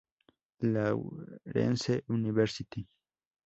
Lawrence 0.63 2.01
University. 2.07 2.87